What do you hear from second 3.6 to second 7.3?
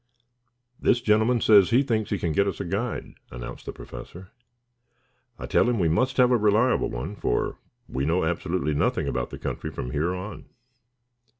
the Professor. "I tell him we must have a reliable one,